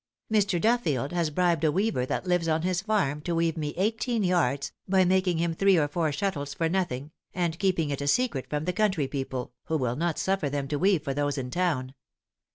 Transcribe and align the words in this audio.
Mr. 0.33 0.59
Duffield 0.59 1.11
has 1.11 1.29
bribed 1.29 1.63
a 1.63 1.71
weaver 1.71 2.07
that 2.07 2.25
lives 2.25 2.47
on 2.47 2.63
his 2.63 2.81
farm 2.81 3.21
to 3.21 3.35
weave 3.35 3.55
me 3.55 3.75
eighteen 3.77 4.23
yards, 4.23 4.71
by 4.89 5.05
making 5.05 5.37
him 5.37 5.53
three 5.53 5.77
or 5.77 5.87
four 5.87 6.11
shuttles 6.11 6.55
for 6.55 6.67
nothing, 6.67 7.11
and 7.35 7.59
keeping 7.59 7.91
it 7.91 8.01
a 8.01 8.07
secret 8.07 8.49
from 8.49 8.65
the 8.65 8.73
country 8.73 9.07
people, 9.07 9.53
who 9.65 9.77
will 9.77 9.95
not 9.95 10.17
suffer 10.17 10.49
them 10.49 10.67
to 10.69 10.79
weave 10.79 11.03
for 11.03 11.13
those 11.13 11.37
in 11.37 11.51
town. 11.51 11.93